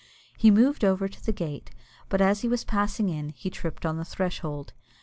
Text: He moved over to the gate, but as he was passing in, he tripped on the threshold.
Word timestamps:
He 0.35 0.49
moved 0.49 0.83
over 0.83 1.07
to 1.07 1.23
the 1.23 1.31
gate, 1.31 1.69
but 2.09 2.21
as 2.21 2.41
he 2.41 2.47
was 2.47 2.63
passing 2.63 3.07
in, 3.07 3.29
he 3.29 3.51
tripped 3.51 3.85
on 3.85 3.97
the 3.97 4.03
threshold. 4.03 4.73